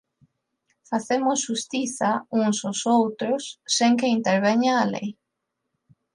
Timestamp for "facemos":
0.89-1.37